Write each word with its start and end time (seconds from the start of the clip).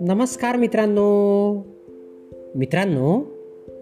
नमस्कार 0.00 0.56
मित्रांनो. 0.56 1.52
मित्रांनो 2.54 3.22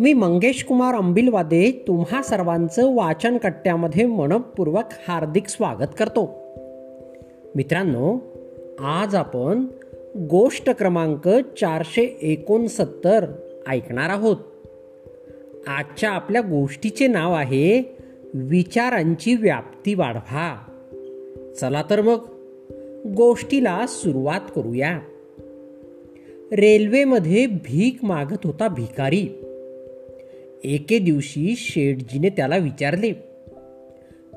मी 0.01 0.13
मंगेश 0.13 0.65
कुमार 0.65 0.95
अंबिलवादे 0.95 1.85
तुम्हा 1.89 2.23
सर्वांचं 2.23 2.95
वाचन 2.95 3.37
कट्ट्यामध्ये 3.37 4.07
मनपूर्वक 4.07 4.85
हार्दिक 5.09 5.49
स्वागत 5.49 5.89
करतो. 5.99 6.35
मित्रांनो 7.55 8.19
आज 8.79 9.15
आपण 9.15 9.67
गोष्ट 10.31 10.71
क्रमांक 10.71 11.29
चारशे 11.29 12.19
एकोणसत्तर 12.23 13.27
ऐकणार 13.69 14.11
आहोत. 14.11 14.37
आजच्या 15.67 16.11
आपल्या 16.11 16.41
गोष्टीचे 16.41 17.07
नाव 17.07 17.33
आहे 17.33 17.97
विचारांची 18.35 19.35
व्याप्ती 19.35 19.95
वाढवा. 19.95 20.69
चला 21.61 21.83
तर 21.91 22.01
मग 22.01 22.27
गोष्टीला 23.17 23.85
सुरुवात 23.89 24.41
करूया. 24.57 25.01
रेल्वेमध्ये 26.53 27.47
भीक 27.47 28.05
मागत 28.05 28.47
होता 28.47 28.69
भिकारी. 28.69 29.29
एके 30.65 30.99
दिवशी 30.99 31.55
शेठजीने 31.57 32.29
त्याला 32.29 32.57
विचारले 32.57 33.13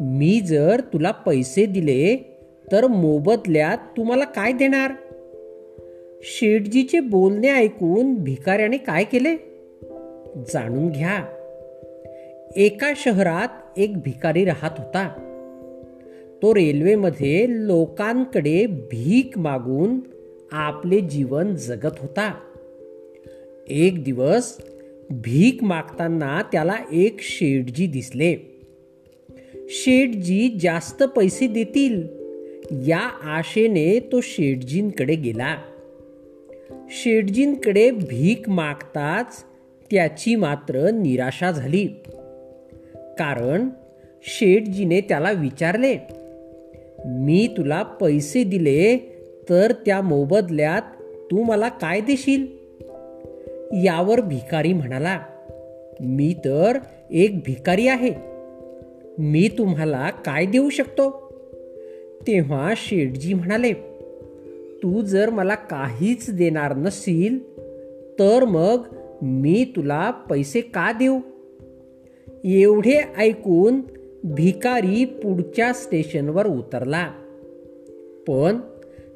मी 0.01 0.39
जर 0.39 0.81
तुला 0.93 1.11
पैसे 1.11 1.65
दिले 1.65 2.35
तर 2.71 2.87
मोबदल्यात 2.87 3.77
तुम्हाला 3.77 4.23
काय 4.23 4.51
देणार? 4.51 4.91
शेठजीचे 6.21 6.99
बोलणे 6.99 7.47
ऐकून 7.47 8.15
भिकाऱ्याने 8.15 8.77
काय 8.77 9.03
केले? 9.03 9.35
जाणून 10.53 10.89
घ्या. 10.89 11.25
एका 12.55 12.93
शहरात 12.95 13.79
एक 13.79 13.97
भिकारी 13.97 14.45
राहत 14.45 14.71
होता. 14.77 15.28
तो 16.41 16.55
रेल्वेमध्ये 16.55 17.45
लोकांकडे 17.49 18.65
भीक 18.65 19.37
मागून 19.37 19.99
आपले 20.51 20.99
जीवन 20.99 21.55
जगत 21.55 21.95
होता. 21.99 22.39
एक 23.67 24.03
दिवस 24.03 24.57
भीक 25.09 25.63
मागताना 25.63 26.41
त्याला 26.51 26.75
एक 26.91 27.17
शेठजी 27.19 27.87
दिसले. 27.87 28.35
शेठजी 29.69 30.57
जास्त 30.59 31.03
पैसे 31.03 31.47
देतील. 31.47 32.07
या 32.87 33.01
आशेने 33.23 33.99
तो 33.99 34.21
शेठजींकडे 34.21 35.15
गेला. 35.15 35.57
शेठजींकडे 36.89 37.91
भीक 37.91 38.49
मागताच 38.49 39.43
त्याची 39.91 40.35
मात्र 40.35 40.91
निराशा 40.91 41.51
झाली. 41.51 41.87
कारण 42.95 43.69
शेठजीने 44.23 45.01
त्याला 45.01 45.31
विचारले 45.31 46.18
मी 47.05 47.47
तुला 47.57 47.83
पैसे 47.83 48.43
दिले 48.43 48.97
तर 49.49 49.71
त्या 49.85 50.01
मोबदल्यात 50.01 50.81
तू 51.31 51.43
मला 51.43 51.69
काय 51.69 52.01
देशील? 52.01 52.47
यावर 53.85 54.21
भिकारी 54.21 54.73
म्हणाला 54.73 55.19
मी 55.99 56.33
तर 56.45 56.77
एक 57.11 57.39
भिकारी 57.45 57.87
आहे. 57.87 58.11
मी 59.17 59.49
तुम्हाला 59.57 60.09
काय 60.09 60.45
देऊ 60.45 60.69
शकतो? 60.69 61.33
तेव्हा 62.27 62.73
शेठजी 62.77 63.33
म्हणाले 63.33 63.73
तू 64.83 65.01
जर 65.01 65.29
मला 65.29 65.55
काहीच 65.55 66.35
देणार 66.35 66.75
नसील 66.75 67.59
तर 68.19 68.45
मग 68.45 68.85
मी 69.21 69.73
तुला 69.75 70.11
पैसे 70.11 70.61
का 70.61 70.91
देऊ? 70.91 71.19
एवढे 72.43 73.01
ऐकून 73.17 73.81
भिकारी 74.23 75.05
पुढच्या 75.05 75.73
स्टेशनवर 75.73 76.47
उतरला. 76.47 77.07
पण 78.27 78.57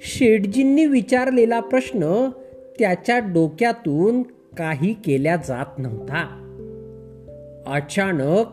शेटजींनी 0.02 0.86
विचारलेला 0.86 1.60
प्रश्न 1.60 2.30
त्याच्या 2.80 3.20
डोक्यातून 3.20 4.22
काही 4.58 4.94
केल्या 4.94 5.36
जात 5.36 5.66
नव्हता. 5.78 6.40
अचानक 7.68 8.46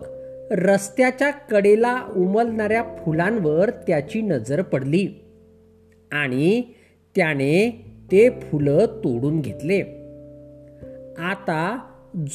रस्त्याच्या 0.53 1.31
कडेला 1.31 2.03
उमलणाऱ्या 2.17 2.83
फुलांवर 2.83 3.71
त्याची 3.71 4.21
नजर 4.21 4.63
पडली 4.63 5.09
आणि 6.13 6.63
त्याने 7.17 7.85
ते 8.13 8.31
फुलं 8.31 8.87
तोडून 8.87 9.41
घेतले. 9.41 9.81
आता 11.19 11.79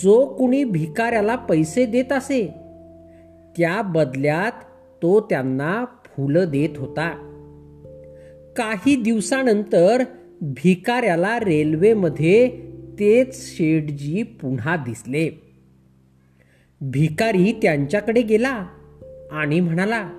जो 0.02 0.26
कुणी 0.26 0.64
भिकाऱ्याला 0.64 1.36
पैसे 1.36 1.86
देत 1.86 2.12
असे 2.12 2.65
त्या 3.58 3.82
बदल्यात 3.82 4.52
तो 5.02 5.20
त्यांना 5.20 5.86
फुलं 6.06 6.46
देत 6.50 6.78
होता. 6.78 7.32
काही 8.58 8.96
दिवसानंतर 8.96 10.04
भिकाऱ्याला 10.42 11.40
रेल्वेमध्ये 11.40 12.50
तेच 13.00 13.58
शेठजी 13.58 14.24
पुन्हा 14.24 14.76
दिसले. 14.76 15.42
भिकारी 16.82 17.52
त्यांच्याकडे 17.62 18.22
गेला 18.22 18.68
आणि 19.32 19.60
म्हणाला 19.60 20.10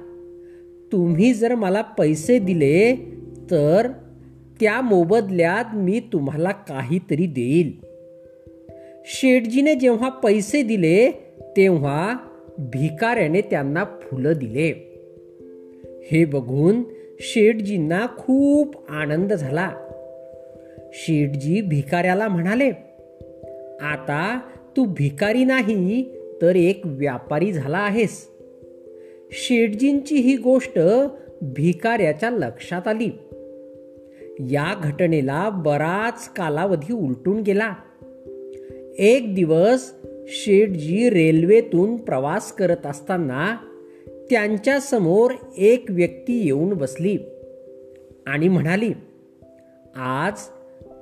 तुम्ही 0.93 1.35
जर 1.35 1.55
मला 1.55 1.83
पैसे 1.83 2.39
दिले 2.39 2.97
तर 3.51 3.89
त्या 4.61 4.81
मोबदल्यात 4.81 5.65
मी 5.75 6.01
तुम्हाला 6.01 6.51
काहीतरी 6.51 7.27
देईल. 7.27 7.73
शेठजीने 9.05 9.75
जेव्हा 9.75 10.09
पैसे 10.09 10.63
दिले 10.63 11.11
तेव्हा 11.57 12.17
भिकाऱ्याने 12.59 13.41
त्यांना 13.41 13.85
फुलं 13.85 14.33
दिले. 14.33 14.93
हे 16.11 16.25
बघून 16.25 16.83
शेठजींना 17.21 18.07
खूप 18.19 18.91
आनंद 18.91 19.33
झाला. 19.33 19.71
शेठजी 20.93 21.61
भिकाऱ्याला 21.61 22.29
म्हणाले 22.29 22.71
आता 23.81 24.41
तू 24.77 24.85
भिकारी 24.85 25.45
नाही 25.45 26.15
तर 26.43 26.57
एक 26.57 26.81
व्यापारी 26.85 27.53
झाला 27.53 27.79
आहेस. 27.79 28.29
शेठजींची 29.33 30.17
ही 30.17 30.37
गोष्ट 30.37 30.79
भिकाऱ्याच्या 31.43 32.31
लक्षात 32.31 32.89
आली. 32.89 33.11
या 34.41 34.81
घटनेला 34.83 35.49
बराच 35.49 36.29
कालावधी 36.29 36.93
उलटून 36.93 37.41
गेला. 37.41 37.73
एक 38.99 39.35
दिवस 39.35 39.93
शेठजी 40.29 41.11
रेल्वेतून 41.11 41.97
प्रवास 41.97 42.53
करत 42.53 42.87
असताना 42.87 43.57
त्यांच्यासमोर 44.31 45.31
एक 45.59 45.85
व्यक्ती 45.89 46.45
येऊन 46.45 46.73
बसली 46.73 47.19
आणि 48.27 48.49
म्हणाली 48.49 48.93
आज 49.97 50.33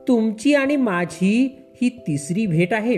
तुमची 0.08 0.54
आणि 0.54 0.76
माझी 0.76 1.58
ही 1.74 1.88
तिसरी 1.88 2.46
भेट 2.46 2.72
आहे. 2.72 2.96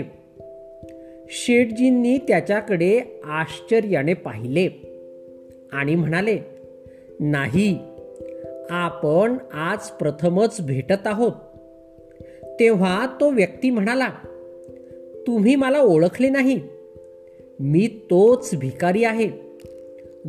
शेठजींनी 1.29 2.17
त्याच्याकडे 2.17 3.21
आश्चर्याने 3.23 4.13
पाहिले 4.13 4.69
आणि 5.71 5.95
म्हणाले 5.95 6.39
नाही 7.19 7.79
आपण 8.69 9.37
आज 9.53 9.89
प्रथमच 9.89 10.61
भेटत 10.61 11.07
आहोत. 11.07 11.31
तेव्हा 12.59 13.05
तो 13.21 13.29
व्यक्ती 13.29 13.69
म्हणाला 13.69 14.09
तुम्ही 15.27 15.55
मला 15.55 15.79
ओळखले 15.79 16.29
नाही. 16.29 16.61
मी 17.59 17.87
तोच 17.87 18.55
भिकारी 18.55 19.03
आहे 19.03 19.29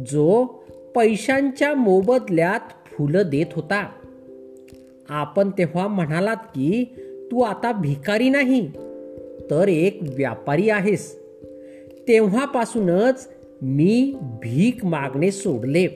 जो 0.07 0.45
पैशांच्या 0.95 1.75
मोबदल्यात 1.75 2.61
फुलं 2.87 3.23
देत 3.31 3.47
होता. 3.53 3.89
आपण 5.09 5.51
तेव्हा 5.51 5.89
म्हणालात 5.89 6.37
की 6.37 6.85
तू 7.33 7.41
आता 7.41 7.73
भिकारी 7.73 8.29
नाही 8.29 8.71
तर 9.51 9.69
एक 9.69 9.99
व्यापारी 10.03 10.71
आहेस. 10.71 11.19
तेव्हापासूनच 12.09 13.29
मी 13.63 14.17
भीक 14.21 14.85
मागणे 14.85 15.31
सोडले 15.31 15.87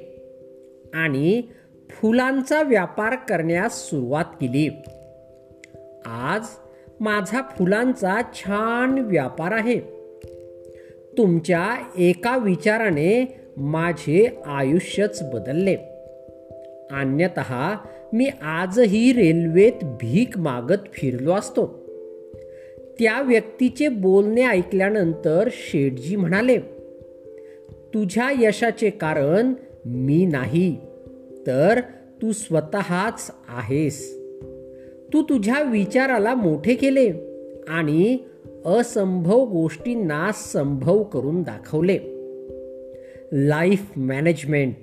आणि 0.94 1.42
फुलांचा 1.90 2.62
व्यापार 2.62 3.14
करण्यास 3.14 3.90
सुरुवात 3.90 4.24
केली. 4.24 4.68
आज 6.04 6.46
माझा 7.02 7.40
फुलांचा 7.40 8.20
छान 8.34 8.98
व्यापार 8.98 9.52
आहे. 9.52 9.80
तुमच्या 11.18 11.76
एका 11.96 12.36
विचाराने 12.36 13.34
माझे 13.56 14.42
आयुष्यच 14.46 15.22
बदलले. 15.32 15.74
अन्यत 16.90 17.38
मी 18.12 18.28
आजही 18.42 19.12
रेल्वेत 19.12 19.84
भीक 19.84 20.38
मागत 20.38 20.92
फिरलो 20.92 21.32
असतो. 21.32 21.66
त्या 22.98 23.22
व्यक्तीचे 23.22 23.88
बोलणे 23.88 24.42
ऐकल्यानंतर 24.42 25.48
शेठजी 25.52 26.16
म्हणाले 26.16 26.58
तुझ्या 27.94 28.30
यशाचे 28.40 28.90
कारण 28.90 29.52
मी 29.84 30.26
नाही 30.26 30.76
तर 31.46 31.80
तू 32.22 32.32
स्वतःच 32.32 33.30
आहेस. 33.48 34.21
तू 35.12 35.22
तुझ्या 35.22 35.62
विचाराला 35.62 36.34
मोठे 36.34 36.74
केले 36.74 37.12
आणि 37.68 38.18
असंभव 38.66 39.44
गोष्टींना 39.44 40.30
संभव 40.32 41.02
करून 41.02 41.42
दाखवले. 41.42 41.98
लाईफ 43.32 43.90
मॅनेजमेंट 43.96 44.76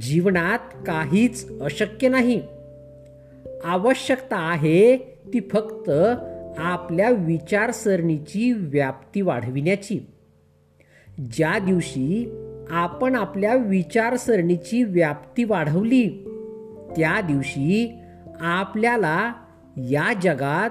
जीवनात 0.00 0.58
काहीच 0.86 1.60
अशक्य 1.60 2.08
नाही. 2.08 2.42
आवश्यकता 3.64 4.36
आहे 4.36 4.96
ती 5.34 5.40
फक्त 5.40 5.90
आपल्या 6.58 7.10
विचारसरणीची 7.10 8.52
व्याप्ती 8.52 9.20
वाढविण्याची. 9.20 10.06
ज्या 11.32 11.58
दिवशी 11.58 12.30
आपण 12.70 13.14
आपल्या 13.14 13.54
विचारसरणीची 13.54 14.82
व्याप्ती 14.82 15.44
वाढवली 15.44 16.08
त्या 16.96 17.20
दिवशी 17.20 17.99
आपल्याला 18.40 19.32
या 19.76 20.12
जगात 20.22 20.70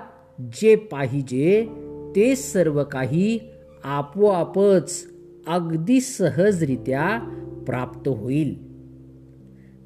जे 0.54 0.76
पाहिजे 0.76 1.68
ते 2.16 2.36
सर्व 2.36 2.84
काही 2.84 3.40
आपोआपच 3.84 5.08
अगदी 5.48 6.02
सहजरित्या 6.02 7.20
प्राप्त 7.68 8.08
होईल. 8.08 8.56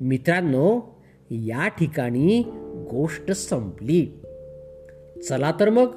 मित्रांनो 0.01 0.81
या 1.31 1.67
ठिकाणी 1.67 2.43
गोष्ट 2.91 3.31
संपली. 3.31 4.21
चला 5.29 5.51
तर 5.59 5.69
मग 5.69 5.95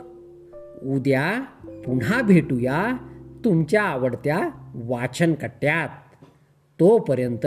उद्या 0.82 1.40
पुन्हा 1.86 2.22
भेटूया 2.22 2.96
तुमच्या 3.44 3.82
आवडत्या 3.82 4.48
वाचन 4.74 5.34
कट्ट्यात 5.34 5.88
तोपर्यंत 6.80 7.46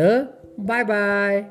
बाय 0.58 0.84
बाय. 0.84 1.44